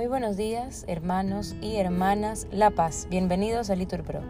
[0.00, 3.06] Muy buenos días, hermanos y hermanas La Paz.
[3.10, 4.22] Bienvenidos a Litur Pro.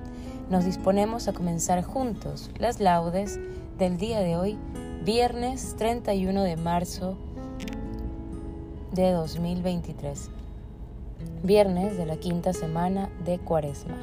[0.51, 3.39] Nos disponemos a comenzar juntos las laudes
[3.79, 4.59] del día de hoy,
[5.05, 7.17] viernes 31 de marzo
[8.91, 10.31] de 2023.
[11.45, 13.95] Viernes de la quinta semana de Cuaresma.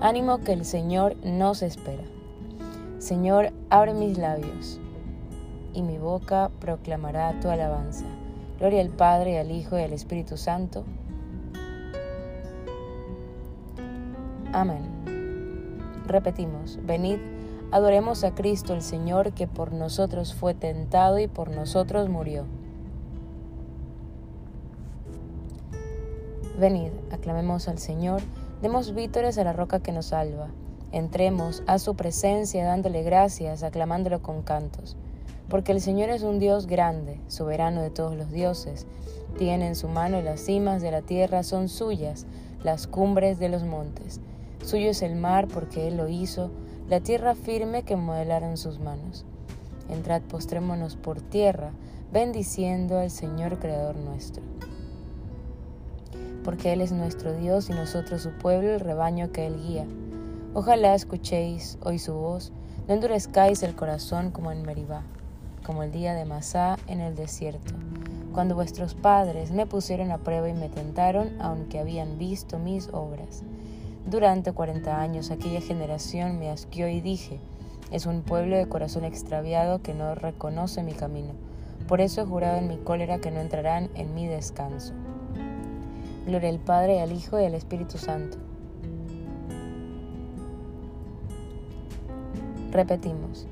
[0.00, 2.02] Ánimo que el Señor nos espera.
[2.98, 4.80] Señor, abre mis labios
[5.74, 8.04] y mi boca proclamará tu alabanza.
[8.58, 10.84] Gloria al Padre, al Hijo y al Espíritu Santo.
[14.54, 14.82] Amén.
[16.06, 17.18] Repetimos, venid,
[17.72, 22.44] adoremos a Cristo el Señor que por nosotros fue tentado y por nosotros murió.
[26.58, 28.22] Venid, aclamemos al Señor,
[28.62, 30.48] demos vítores a la roca que nos salva.
[30.92, 34.96] Entremos a su presencia dándole gracias, aclamándolo con cantos
[35.48, 38.86] porque el Señor es un Dios grande, soberano de todos los dioses.
[39.38, 42.26] Tiene en su mano las cimas de la tierra, son suyas
[42.62, 44.20] las cumbres de los montes.
[44.64, 46.50] Suyo es el mar porque Él lo hizo,
[46.88, 49.24] la tierra firme que modelaron sus manos.
[49.88, 51.72] Entrad, postrémonos por tierra,
[52.12, 54.42] bendiciendo al Señor Creador nuestro.
[56.42, 59.86] Porque Él es nuestro Dios y nosotros su pueblo, el rebaño que Él guía.
[60.54, 62.52] Ojalá escuchéis hoy su voz,
[62.86, 65.04] no endurezcáis el corazón como en Meribá
[65.64, 67.72] como el día de Masá en el desierto,
[68.32, 73.42] cuando vuestros padres me pusieron a prueba y me tentaron, aunque habían visto mis obras.
[74.06, 77.40] Durante cuarenta años aquella generación me asqueó y dije,
[77.90, 81.32] es un pueblo de corazón extraviado que no reconoce mi camino.
[81.88, 84.92] Por eso he jurado en mi cólera que no entrarán en mi descanso.
[86.26, 88.38] Gloria al Padre, al Hijo y al Espíritu Santo.
[92.70, 93.46] Repetimos.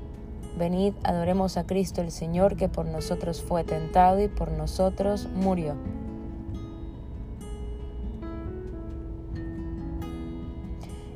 [0.57, 5.75] Venid, adoremos a Cristo el Señor, que por nosotros fue tentado y por nosotros murió.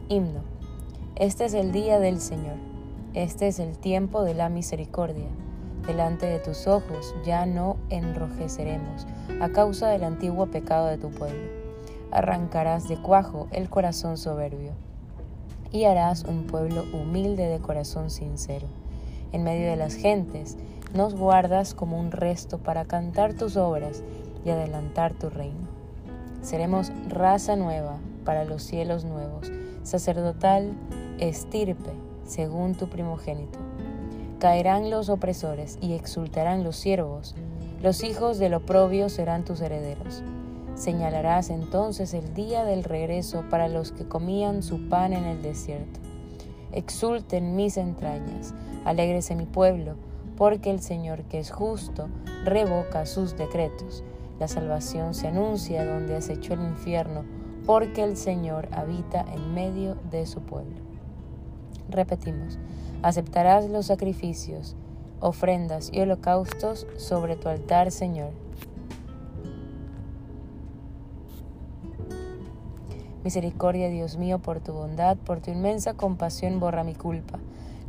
[0.10, 0.42] Himno.
[1.16, 2.58] Este es el día del Señor.
[3.14, 5.28] Este es el tiempo de la misericordia.
[5.86, 9.06] Delante de tus ojos ya no enrojeceremos
[9.42, 11.50] a causa del antiguo pecado de tu pueblo.
[12.12, 14.72] Arrancarás de cuajo el corazón soberbio
[15.72, 18.68] y harás un pueblo humilde de corazón sincero
[19.32, 20.58] en medio de las gentes,
[20.94, 24.04] nos guardas como un resto para cantar tus obras
[24.46, 25.68] y adelantar tu reino.
[26.42, 29.52] Seremos raza nueva para los cielos nuevos,
[29.88, 30.74] sacerdotal
[31.20, 31.92] estirpe
[32.26, 33.58] según tu primogénito.
[34.40, 37.36] Caerán los opresores y exultarán los siervos,
[37.82, 40.24] los hijos del oprobio serán tus herederos.
[40.76, 46.00] Señalarás entonces el día del regreso para los que comían su pan en el desierto.
[46.72, 49.96] Exulten mis entrañas, Alégrese mi pueblo,
[50.38, 52.08] porque el Señor que es justo
[52.46, 54.04] revoca sus decretos.
[54.40, 57.26] La salvación se anuncia donde has hecho el infierno,
[57.68, 60.78] porque el Señor habita en medio de su pueblo.
[61.90, 62.58] Repetimos,
[63.04, 64.76] aceptarás los sacrificios,
[65.20, 68.32] ofrendas y holocaustos sobre tu altar, Señor.
[73.24, 77.38] Misericordia, Dios mío, por tu bondad, por tu inmensa compasión, borra mi culpa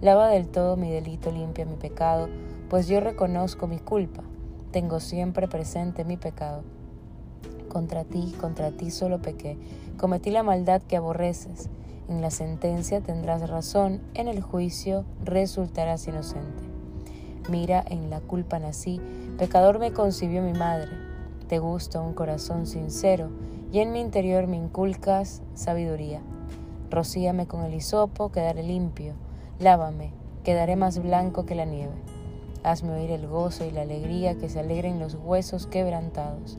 [0.00, 2.28] Lava del todo mi delito, limpia mi pecado,
[2.70, 4.22] pues yo reconozco mi culpa.
[4.70, 6.62] Tengo siempre presente mi pecado.
[7.68, 9.56] Contra ti, contra ti solo pequé.
[9.96, 11.68] Cometí la maldad que aborreces.
[12.08, 16.64] En la sentencia tendrás razón, en el juicio resultarás inocente.
[17.48, 19.00] Mira, en la culpa nací,
[19.38, 20.90] pecador me concibió mi madre.
[21.48, 23.30] Te gusta un corazón sincero,
[23.72, 26.20] y en mi interior me inculcas sabiduría.
[26.90, 29.14] Rocíame con el hisopo, quedaré limpio
[29.58, 30.12] Lávame,
[30.44, 31.94] quedaré más blanco que la nieve.
[32.62, 36.58] Hazme oír el gozo y la alegría que se alegren los huesos quebrantados.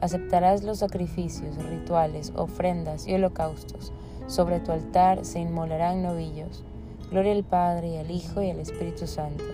[0.00, 3.92] aceptarás los sacrificios, rituales, ofrendas y holocaustos.
[4.26, 6.64] Sobre tu altar se inmolarán novillos.
[7.10, 9.44] Gloria al Padre y al Hijo y al Espíritu Santo.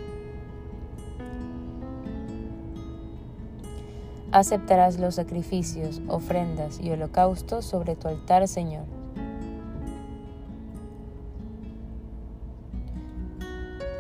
[4.31, 8.85] Aceptarás los sacrificios, ofrendas y holocaustos sobre tu altar, Señor.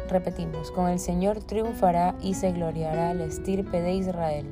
[0.08, 4.46] Repetimos, con el Señor triunfará y se gloriará la estirpe de Israel.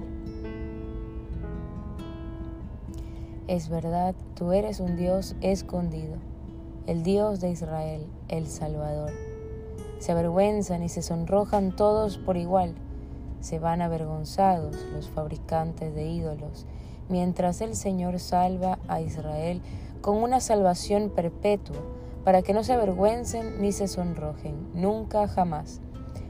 [3.50, 6.14] Es verdad, tú eres un Dios escondido,
[6.86, 9.10] el Dios de Israel, el Salvador.
[9.98, 12.76] Se avergüenzan y se sonrojan todos por igual,
[13.40, 16.64] se van avergonzados los fabricantes de ídolos,
[17.08, 19.62] mientras el Señor salva a Israel
[20.00, 21.82] con una salvación perpetua
[22.22, 25.80] para que no se avergüencen ni se sonrojen, nunca jamás.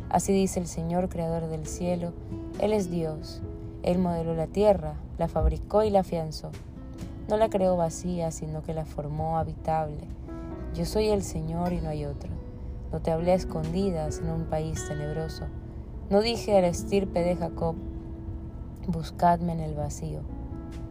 [0.08, 2.14] Así dice el Señor, Creador del cielo,
[2.60, 3.42] Él es Dios,
[3.82, 6.50] Él modeló la tierra, la fabricó y la afianzó.
[7.30, 10.00] No la creó vacía, sino que la formó habitable.
[10.74, 12.28] Yo soy el Señor y no hay otro.
[12.90, 15.44] No te hablé a escondidas en un país tenebroso.
[16.10, 17.76] No dije a la estirpe de Jacob,
[18.88, 20.22] buscadme en el vacío.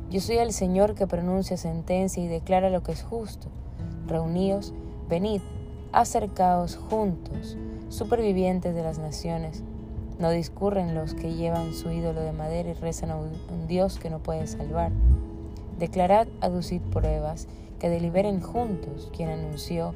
[0.09, 3.49] Yo soy el Señor que pronuncia sentencia y declara lo que es justo.
[4.07, 4.73] Reuníos
[5.09, 5.41] Venid,
[5.91, 7.57] acercaos juntos,
[7.89, 9.61] supervivientes de las naciones.
[10.19, 14.09] No discurren los que llevan su ídolo de madera y rezan a un Dios que
[14.09, 14.93] no puede salvar.
[15.79, 17.47] Declarad, aducid pruebas,
[17.79, 19.93] que deliberen juntos quien anunció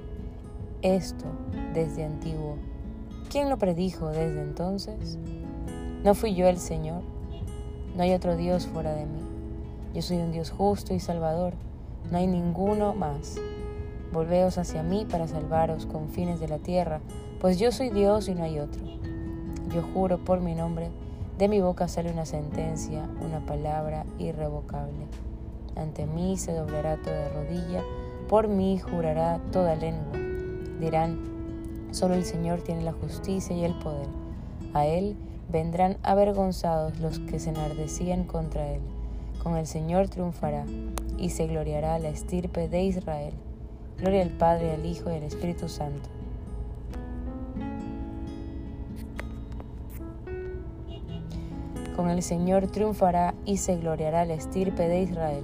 [0.81, 1.25] esto
[1.73, 2.55] desde antiguo.
[3.29, 5.17] ¿Quién lo predijo desde entonces?
[6.05, 7.01] ¿No fui yo el Señor?
[7.97, 9.19] No hay otro Dios fuera de mí.
[9.93, 11.53] Yo soy un Dios justo y salvador.
[12.09, 13.35] No hay ninguno más.
[14.13, 17.01] Volveos hacia mí para salvaros con fines de la tierra,
[17.41, 18.81] pues yo soy Dios y no hay otro.
[19.73, 20.91] Yo juro por mi nombre,
[21.37, 25.07] de mi boca sale una sentencia, una palabra irrevocable.
[25.75, 27.83] Ante mí se doblará toda rodilla,
[28.29, 30.17] por mí jurará toda lengua.
[30.79, 31.19] Dirán,
[31.91, 34.07] solo el Señor tiene la justicia y el poder.
[34.73, 35.15] A Él
[35.49, 38.81] vendrán avergonzados los que se enardecían contra Él.
[39.41, 40.65] Con el Señor triunfará
[41.17, 43.33] y se gloriará la estirpe de Israel.
[43.97, 46.09] Gloria al Padre, al Hijo y al Espíritu Santo.
[51.95, 55.43] Con el Señor triunfará y se gloriará la estirpe de Israel.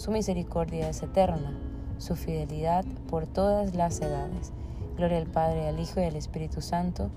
[0.00, 1.52] su misericordia es eterna,
[1.98, 4.50] su fidelidad por todas las edades.
[4.96, 7.10] Gloria al Padre, al Hijo y al Espíritu Santo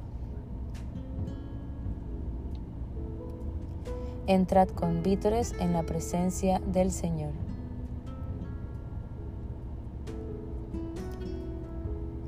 [4.28, 7.32] Entrad con vítores en la presencia del Señor.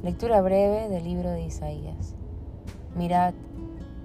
[0.03, 2.15] Lectura breve del libro de Isaías.
[2.95, 3.33] Mirad,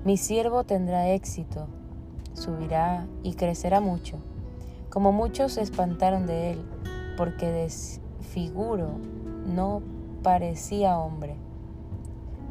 [0.05, 1.69] mi siervo tendrá éxito,
[2.34, 4.19] subirá y crecerá mucho,
[4.91, 6.63] como muchos se espantaron de él,
[7.17, 8.91] porque desfiguro
[9.47, 9.82] no
[10.23, 11.37] parecía hombre,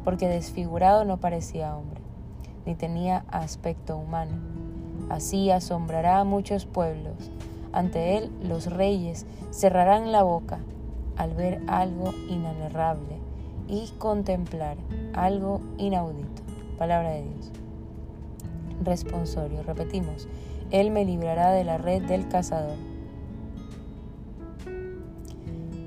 [0.04, 2.00] porque desfigurado no parecía hombre,
[2.66, 4.60] ni tenía aspecto humano
[5.10, 7.32] Así asombrará a muchos pueblos.
[7.72, 10.60] Ante él los reyes cerrarán la boca
[11.16, 13.18] al ver algo inanerrable
[13.66, 14.76] y contemplar
[15.12, 16.42] algo inaudito.
[16.78, 17.50] Palabra de Dios.
[18.84, 19.64] Responsorio.
[19.64, 20.28] Repetimos.
[20.70, 22.76] Él me librará de la red del cazador.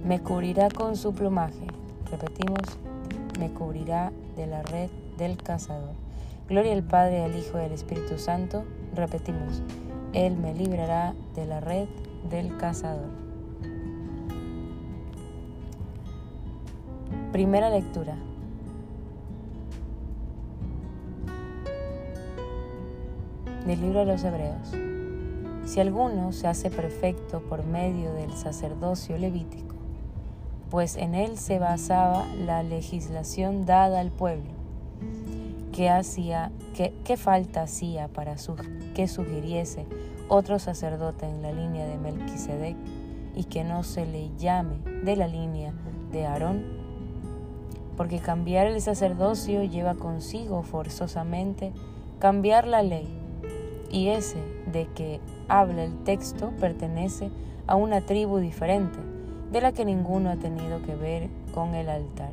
[0.06, 1.68] Me cubrirá con su plumaje.
[2.12, 2.78] Repetimos.
[3.40, 5.94] Me cubrirá de la red del cazador.
[6.48, 9.64] Gloria al Padre, al Hijo y al Espíritu Santo Repetimos,
[10.14, 11.88] Él me librará de la red
[12.30, 13.10] del cazador.
[17.32, 18.16] Primera lectura.
[23.66, 24.74] Del libro de los Hebreos.
[25.66, 29.76] Si alguno se hace perfecto por medio del sacerdocio levítico,
[30.70, 34.52] pues en él se basaba la legislación dada al pueblo,
[35.72, 38.36] que hacía ¿Qué, falta hacía para
[38.96, 39.86] que sugiriese
[40.28, 42.76] otro sacerdote en la línea de Melquisedec
[43.36, 45.72] y que no se le llame de la línea
[46.12, 46.64] de Aarón?
[47.96, 51.74] Porque cambiar el sacerdocio lleva consigo forzosamente
[52.18, 53.08] cambiar la ley,
[53.94, 57.30] y ese de que habla el texto pertenece
[57.68, 58.98] a una tribu diferente,
[59.52, 62.32] de la que ninguno ha tenido que ver con el altar.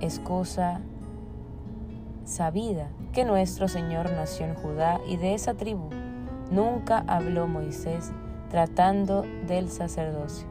[0.00, 0.80] Es cosa
[2.24, 5.90] sabida que nuestro Señor nació en Judá y de esa tribu
[6.52, 8.12] nunca habló Moisés
[8.48, 10.49] tratando del sacerdocio.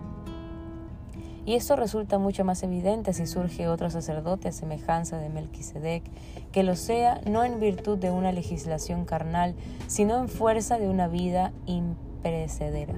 [1.45, 6.03] Y esto resulta mucho más evidente si surge otro sacerdote a semejanza de Melquisedec,
[6.51, 9.55] que lo sea no en virtud de una legislación carnal,
[9.87, 12.95] sino en fuerza de una vida imperecedera.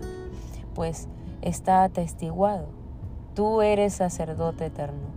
[0.74, 1.08] Pues
[1.42, 2.68] está atestiguado,
[3.36, 5.10] tú eres sacerdote eterno,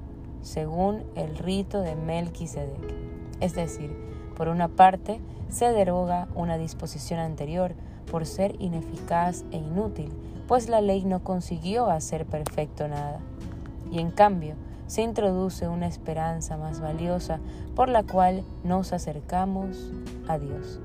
[0.42, 2.94] según el rito de Melquisedec.
[3.40, 3.90] Es decir,
[4.36, 7.74] por una parte, se deroga una disposición anterior
[8.10, 10.12] por ser ineficaz e inútil,
[10.46, 13.20] pues la ley no consiguió hacer perfecto nada.
[13.90, 14.54] Y en cambio,
[14.86, 17.40] se introduce una esperanza más valiosa
[17.74, 19.90] por la cual nos acercamos
[20.28, 20.80] a Dios.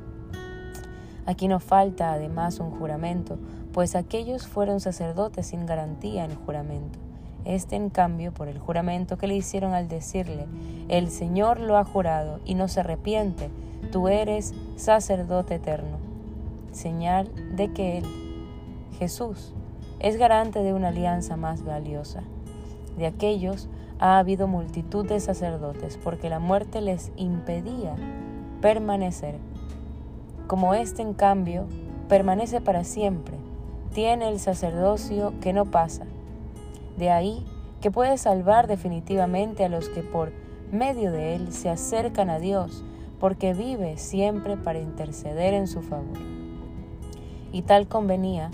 [1.25, 3.37] Aquí no falta además un juramento,
[3.73, 6.97] pues aquellos fueron sacerdotes sin garantía en juramento.
[7.45, 10.47] Este, en cambio, por el juramento que le hicieron al decirle,
[10.87, 13.49] el Señor lo ha jurado y no se arrepiente,
[13.91, 15.97] tú eres sacerdote eterno.
[16.71, 18.05] Señal de que Él,
[18.99, 19.53] Jesús,
[19.99, 22.23] es garante de una alianza más valiosa.
[22.97, 23.67] De aquellos
[23.99, 27.95] ha habido multitud de sacerdotes porque la muerte les impedía
[28.61, 29.35] permanecer.
[30.47, 31.65] Como éste, en cambio,
[32.07, 33.37] permanece para siempre,
[33.93, 36.05] tiene el sacerdocio que no pasa
[36.99, 37.45] de ahí
[37.81, 40.33] que puede salvar definitivamente a los que por
[40.71, 42.83] medio de él se acercan a Dios,
[43.19, 46.17] porque vive siempre para interceder en su favor.
[47.53, 48.51] Y tal convenía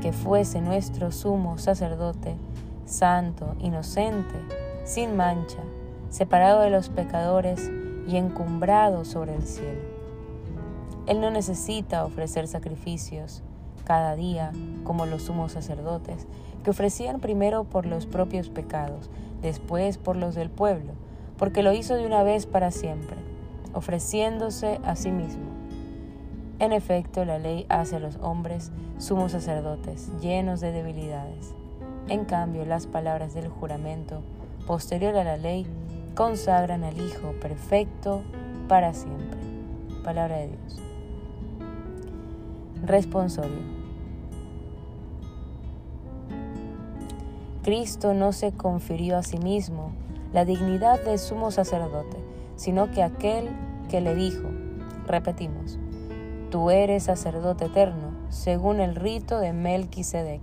[0.00, 2.36] que fuese nuestro sumo sacerdote,
[2.86, 4.34] santo, inocente,
[4.84, 5.58] sin mancha,
[6.10, 7.70] separado de los pecadores
[8.06, 9.80] y encumbrado sobre el cielo.
[11.06, 13.42] Él no necesita ofrecer sacrificios
[13.84, 14.52] cada día
[14.84, 16.26] como los sumos sacerdotes,
[16.62, 19.08] que ofrecían primero por los propios pecados,
[19.40, 20.92] después por los del pueblo,
[21.38, 23.16] porque lo hizo de una vez para siempre,
[23.72, 25.47] ofreciéndose a sí mismo.
[26.60, 31.54] En efecto, la ley hace a los hombres sumos sacerdotes, llenos de debilidades.
[32.08, 34.22] En cambio, las palabras del juramento,
[34.66, 35.66] posterior a la ley,
[36.16, 38.22] consagran al Hijo perfecto
[38.66, 39.38] para siempre.
[40.02, 40.82] Palabra de Dios.
[42.84, 43.78] Responsorio.
[47.62, 49.92] Cristo no se confirió a sí mismo
[50.32, 52.16] la dignidad de sumo sacerdote,
[52.56, 53.48] sino que aquel
[53.88, 54.48] que le dijo,
[55.06, 55.77] repetimos,
[56.50, 60.40] tú eres sacerdote eterno, según el rito de Melquisedec.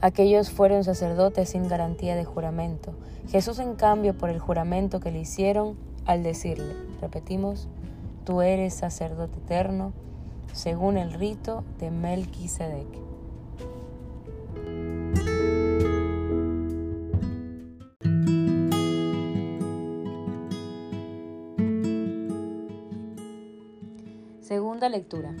[0.00, 2.92] Aquellos fueron sacerdotes sin garantía de juramento.
[3.28, 7.68] Jesús, en cambio, por el juramento que le hicieron al decirle, repetimos,
[8.24, 9.92] tú eres sacerdote eterno,
[10.52, 13.07] según el rito de Melquisedec.
[24.48, 25.34] Segunda lectura.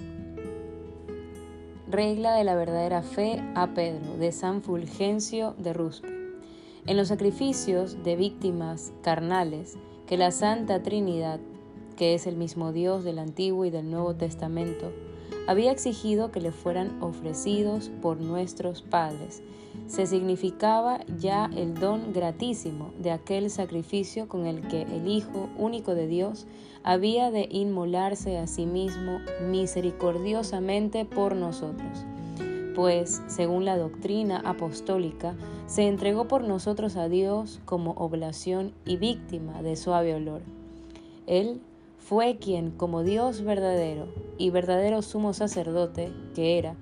[1.90, 6.08] Regla de la verdadera fe a Pedro, de San Fulgencio de Ruspe.
[6.86, 11.40] En los sacrificios de víctimas carnales que la Santa Trinidad,
[11.96, 14.92] que es el mismo Dios del Antiguo y del Nuevo Testamento,
[15.48, 19.42] había exigido que le fueran ofrecidos por nuestros padres,
[19.86, 25.94] se significaba ya el don gratísimo de aquel sacrificio con el que el Hijo único
[25.94, 26.46] de Dios
[26.82, 32.04] había de inmolarse a sí mismo misericordiosamente por nosotros.
[32.74, 35.34] Pues, según la doctrina apostólica,
[35.66, 40.42] se entregó por nosotros a Dios como oblación y víctima de suave olor.
[41.26, 41.62] Él
[42.08, 46.74] fue quien, como Dios verdadero y verdadero sumo sacerdote que era,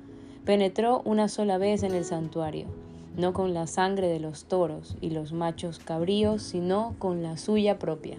[0.44, 2.68] penetró una sola vez en el santuario,
[3.16, 7.76] no con la sangre de los toros y los machos cabríos, sino con la suya
[7.76, 8.18] propia.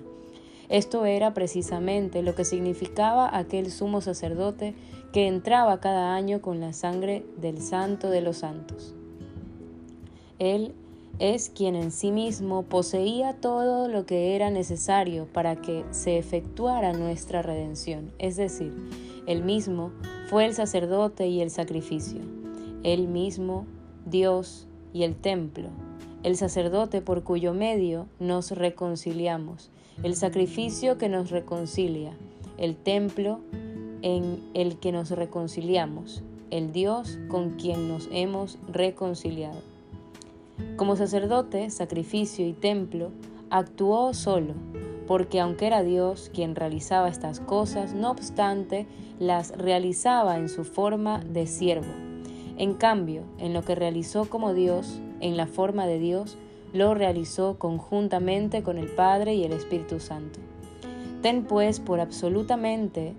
[0.68, 4.76] Esto era precisamente lo que significaba aquel sumo sacerdote
[5.14, 8.94] que entraba cada año con la sangre del santo de los santos.
[10.40, 10.76] Él
[11.20, 16.94] es quien en sí mismo poseía todo lo que era necesario para que se efectuara
[16.94, 18.74] nuestra redención, es decir,
[19.26, 19.92] él mismo
[20.30, 22.22] fue el sacerdote y el sacrificio,
[22.84, 23.66] él mismo
[24.06, 25.70] Dios y el templo,
[26.24, 29.72] el sacerdote por cuyo medio nos reconciliamos,
[30.04, 32.16] el sacrificio que nos reconcilia,
[32.58, 33.40] el templo
[34.04, 36.22] en el que nos reconciliamos,
[36.52, 39.77] el Dios con quien nos hemos reconciliado.
[40.76, 43.12] Como sacerdote, sacrificio y templo,
[43.50, 44.54] actuó solo,
[45.08, 48.88] porque aunque era Dios quien realizaba estas cosas, no obstante,
[49.20, 51.92] las realizaba en su forma de siervo.
[52.58, 56.38] En cambio, en lo que realizó como Dios, en la forma de Dios,
[56.74, 60.40] lo realizó conjuntamente con el Padre y el Espíritu Santo.
[61.22, 63.16] Ten pues por absolutamente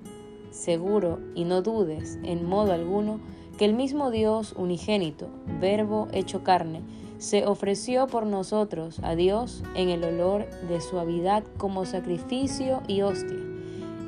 [0.51, 3.21] seguro y no dudes en modo alguno
[3.59, 5.29] que el mismo Dios unigénito,
[5.61, 6.83] verbo hecho carne,
[7.19, 13.39] se ofreció por nosotros a Dios en el olor de suavidad como sacrificio y hostia,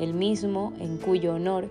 [0.00, 1.68] el mismo en cuyo honor,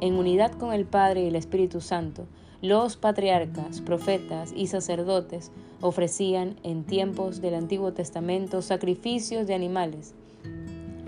[0.00, 2.26] en unidad con el Padre y el Espíritu Santo,
[2.60, 10.14] los patriarcas, profetas y sacerdotes ofrecían en tiempos del Antiguo Testamento sacrificios de animales,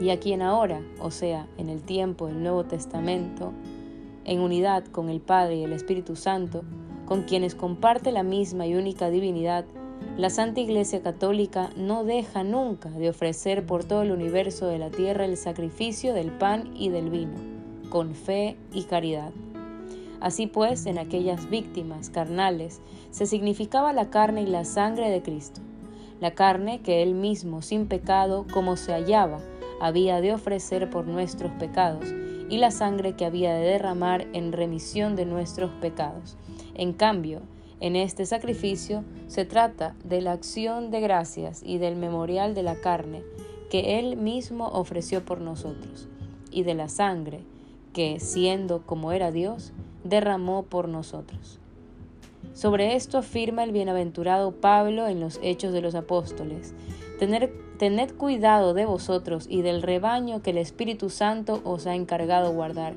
[0.00, 3.52] y a quien ahora, o sea, en el tiempo del Nuevo Testamento,
[4.24, 6.62] en unidad con el Padre y el Espíritu Santo,
[7.10, 9.64] con quienes comparte la misma y única divinidad,
[10.16, 14.90] la Santa Iglesia Católica no deja nunca de ofrecer por todo el universo de la
[14.90, 17.34] tierra el sacrificio del pan y del vino,
[17.88, 19.32] con fe y caridad.
[20.20, 25.60] Así pues, en aquellas víctimas carnales se significaba la carne y la sangre de Cristo,
[26.20, 29.40] la carne que Él mismo, sin pecado, como se hallaba,
[29.80, 32.04] había de ofrecer por nuestros pecados,
[32.48, 36.36] y la sangre que había de derramar en remisión de nuestros pecados
[36.80, 37.42] en cambio,
[37.80, 42.76] en este sacrificio se trata de la acción de gracias y del memorial de la
[42.76, 43.22] carne
[43.68, 46.08] que Él mismo ofreció por nosotros,
[46.50, 47.40] y de la sangre
[47.92, 51.58] que, siendo como era Dios, derramó por nosotros.
[52.54, 56.72] Sobre esto afirma el bienaventurado Pablo en los Hechos de los Apóstoles.
[57.18, 62.94] tened cuidado de vosotros y del rebaño que el Espíritu Santo os ha encargado guardar,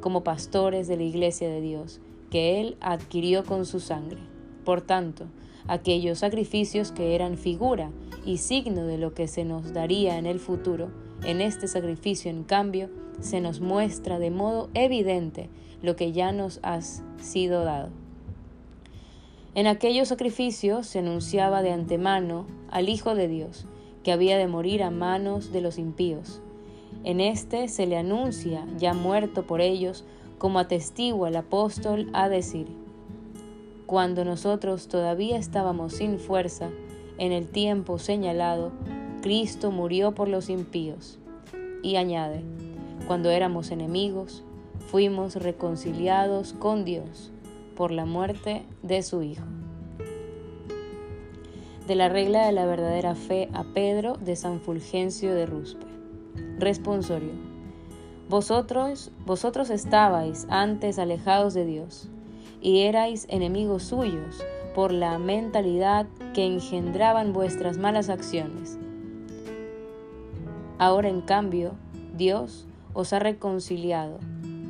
[0.00, 4.18] como pastores de la iglesia de Dios que Él adquirió con su sangre.
[4.64, 5.26] Por tanto,
[5.68, 7.90] aquellos sacrificios que eran figura
[8.24, 10.90] y signo de lo que se nos daría en el futuro,
[11.24, 15.48] en este sacrificio, en cambio, se nos muestra de modo evidente
[15.82, 17.90] lo que ya nos ha sido dado.
[19.54, 23.66] En aquellos sacrificios se anunciaba de antemano al Hijo de Dios,
[24.02, 26.42] que había de morir a manos de los impíos.
[27.04, 30.04] En este se le anuncia, ya muerto por ellos,
[30.38, 32.68] como atestigua el apóstol a decir,
[33.86, 36.70] cuando nosotros todavía estábamos sin fuerza,
[37.18, 38.72] en el tiempo señalado,
[39.22, 41.18] Cristo murió por los impíos.
[41.82, 42.42] Y añade,
[43.06, 44.42] cuando éramos enemigos,
[44.90, 47.30] fuimos reconciliados con Dios
[47.76, 49.44] por la muerte de su Hijo.
[51.86, 55.86] De la regla de la verdadera fe a Pedro de San Fulgencio de Ruspe.
[56.58, 57.45] Responsorio.
[58.28, 62.08] Vosotros, vosotros estabais antes alejados de Dios
[62.60, 64.42] y erais enemigos suyos
[64.74, 68.78] por la mentalidad que engendraban vuestras malas acciones.
[70.78, 71.74] Ahora en cambio,
[72.16, 74.18] Dios os ha reconciliado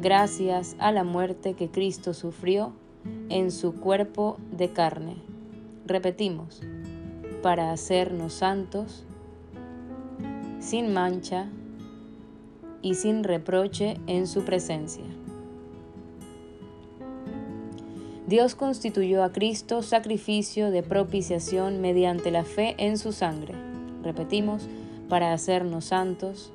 [0.02, 2.72] gracias a la muerte que Cristo sufrió
[3.30, 5.16] en su cuerpo de carne.
[5.86, 6.60] Repetimos,
[7.42, 9.04] para hacernos santos,
[10.60, 11.48] sin mancha,
[12.86, 15.02] y sin reproche en su presencia.
[18.28, 23.54] Dios constituyó a Cristo sacrificio de propiciación mediante la fe en su sangre.
[24.04, 24.68] Repetimos,
[25.08, 26.52] para hacernos santos,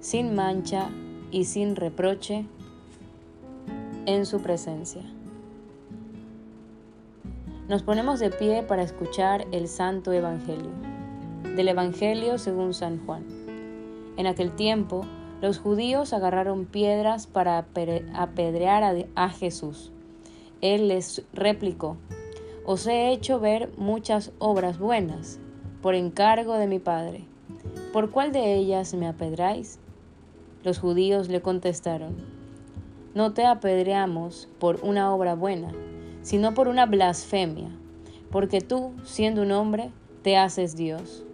[0.00, 0.88] sin mancha
[1.30, 2.46] y sin reproche
[4.06, 5.02] en su presencia.
[7.68, 10.70] Nos ponemos de pie para escuchar el Santo Evangelio.
[11.56, 13.33] Del Evangelio según San Juan.
[14.16, 15.04] En aquel tiempo,
[15.40, 19.92] los judíos agarraron piedras para apedrear a Jesús.
[20.60, 21.96] Él les replicó,
[22.64, 25.38] Os he hecho ver muchas obras buenas,
[25.82, 27.24] por encargo de mi Padre.
[27.92, 29.78] ¿Por cuál de ellas me apedráis?
[30.62, 32.16] Los judíos le contestaron,
[33.12, 35.72] No te apedreamos por una obra buena,
[36.22, 37.68] sino por una blasfemia,
[38.30, 39.90] porque tú, siendo un hombre,
[40.22, 41.24] te haces Dios.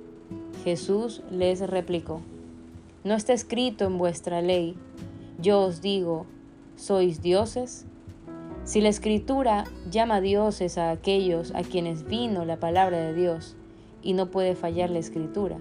[0.65, 2.23] Jesús les replicó,
[3.03, 4.77] ¿No está escrito en vuestra ley,
[5.41, 6.27] yo os digo,
[6.77, 7.87] sois dioses?
[8.65, 13.57] Si la escritura llama dioses a aquellos a quienes vino la palabra de Dios,
[14.03, 15.57] y no puede fallar la escritura,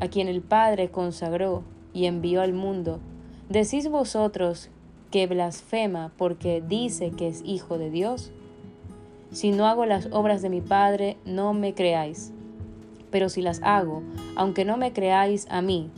[0.00, 3.00] a quien el Padre consagró y envió al mundo,
[3.50, 4.70] ¿decís vosotros
[5.10, 8.32] que blasfema porque dice que es hijo de Dios?
[9.30, 12.32] Si no hago las obras de mi Padre, no me creáis.
[13.10, 14.02] Pero si las hago,
[14.36, 15.90] aunque no me creáis a mí,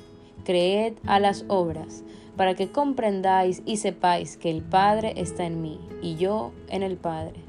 [0.44, 2.04] creed a las obras,
[2.36, 6.96] para que comprendáis y sepáis que el Padre está en mí y yo en el
[6.96, 7.40] Padre.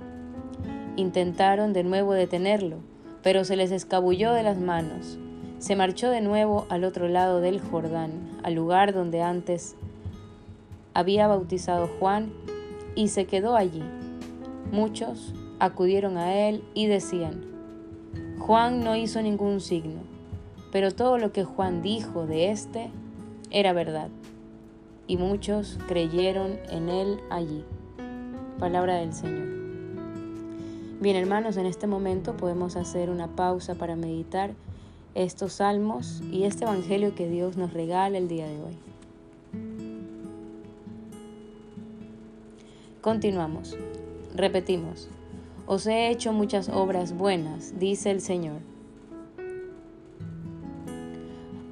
[0.96, 2.78] Intentaron de nuevo detenerlo,
[3.22, 5.18] pero se les escabulló de las manos.
[5.60, 9.76] se marchó de nuevo al otro lado del Jordán, al lugar donde antes
[10.94, 12.32] había bautizado Juan,
[12.94, 13.84] y se quedó allí.
[14.72, 17.46] Muchos acudieron a él y decían,
[18.38, 20.02] Juan no hizo ningún signo,
[20.76, 22.90] pero todo lo que Juan dijo de éste
[23.50, 24.10] era verdad,
[25.08, 27.64] y muchos creyeron en él allí.
[28.60, 29.48] Palabra del Señor.
[31.00, 34.52] Bien hermanos, en este momento podemos hacer una pausa para meditar
[35.14, 38.78] estos salmos y este Evangelio que Dios nos regala el día de hoy.
[43.00, 43.78] Continuamos.
[44.36, 45.08] Repetimos.
[45.68, 48.75] Os he hecho muchas obras buenas, dice el Señor.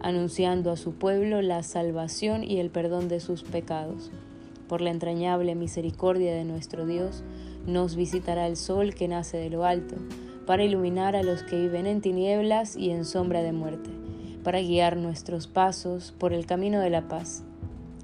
[0.00, 4.10] anunciando a su pueblo la salvación y el perdón de sus pecados.
[4.68, 7.24] Por la entrañable misericordia de nuestro Dios,
[7.66, 9.96] nos visitará el sol que nace de lo alto,
[10.46, 13.90] para iluminar a los que viven en tinieblas y en sombra de muerte,
[14.44, 17.44] para guiar nuestros pasos por el camino de la paz.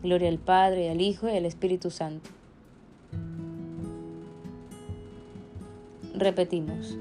[0.03, 2.31] Gloria al Padre, al Hijo y al Espíritu Santo.
[6.15, 6.97] Repetimos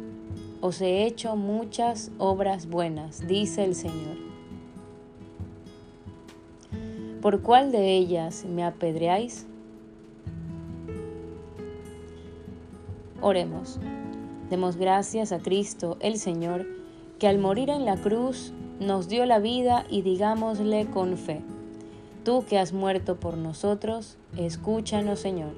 [0.65, 4.32] os he hecho muchas obras buenas, dice el Señor.
[7.23, 9.45] ¿Por cuál de ellas me apedreáis?
[13.21, 13.79] Oremos.
[14.49, 16.67] Demos gracias a Cristo, el Señor,
[17.19, 21.39] que al morir en la cruz nos dio la vida y digámosle con fe,
[22.25, 25.53] tú que has muerto por nosotros, escúchanos, Señor.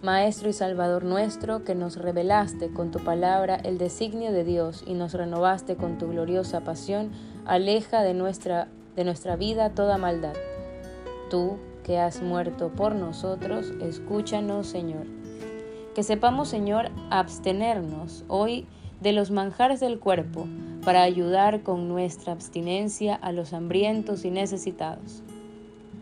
[0.00, 4.94] Maestro y Salvador nuestro, que nos revelaste con tu palabra el designio de Dios y
[4.94, 7.10] nos renovaste con tu gloriosa pasión,
[7.46, 10.34] aleja de nuestra, de nuestra vida toda maldad.
[11.30, 15.06] Tú, que has muerto por nosotros, escúchanos, Señor.
[15.94, 18.66] Que sepamos, Señor, abstenernos hoy
[19.00, 20.46] de los manjares del cuerpo
[20.84, 25.22] para ayudar con nuestra abstinencia a los hambrientos y necesitados.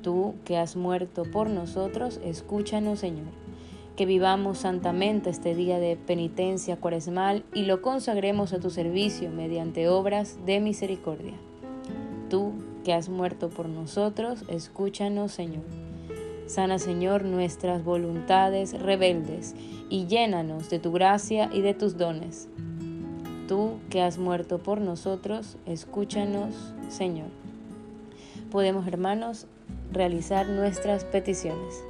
[0.03, 3.40] Tú, que has muerto por nosotros, escúchanos, Señor
[4.01, 9.91] que vivamos santamente este día de penitencia cuaresmal y lo consagremos a tu servicio mediante
[9.91, 11.35] obras de misericordia.
[12.31, 15.65] Tú, que has muerto por nosotros, escúchanos, Señor.
[16.47, 19.55] Sana, Señor, nuestras voluntades rebeldes
[19.91, 22.49] y llénanos de tu gracia y de tus dones.
[23.49, 26.55] Tú, que has muerto por nosotros, escúchanos,
[26.89, 27.29] Señor.
[28.51, 29.47] Podemos, hermanos,
[29.93, 31.85] realizar nuestras peticiones.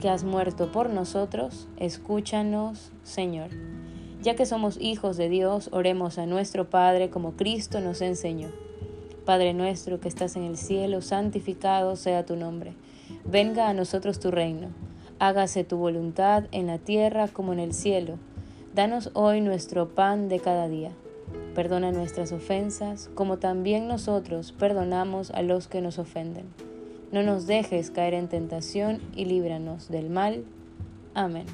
[0.00, 3.50] Que has muerto por nosotros, escúchanos, Señor.
[4.22, 8.48] Ya que somos hijos de Dios, oremos a nuestro Padre como Cristo nos enseñó.
[9.24, 12.74] Padre nuestro que estás en el cielo, santificado sea tu nombre.
[13.24, 14.68] Venga a nosotros tu reino.
[15.18, 18.18] Hágase tu voluntad en la tierra como en el cielo.
[18.74, 20.92] Danos hoy nuestro pan de cada día.
[21.54, 26.46] Perdona nuestras ofensas, como también nosotros perdonamos a los que nos ofenden
[27.16, 30.44] no nos dejes caer en tentación y líbranos del mal.
[31.14, 31.46] Amén.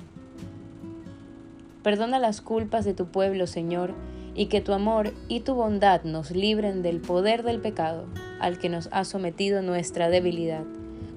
[1.85, 3.95] Perdona las culpas de tu pueblo, Señor,
[4.35, 8.07] y que tu amor y tu bondad nos libren del poder del pecado,
[8.41, 10.65] al que nos ha sometido nuestra debilidad.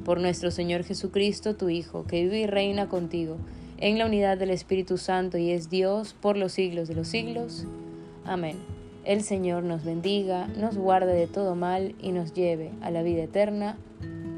[0.03, 3.38] Por nuestro Señor Jesucristo, tu Hijo, que vive y reina contigo,
[3.79, 7.65] en la unidad del Espíritu Santo y es Dios por los siglos de los siglos.
[8.25, 8.58] Amén.
[9.05, 13.23] El Señor nos bendiga, nos guarde de todo mal y nos lleve a la vida
[13.23, 13.77] eterna.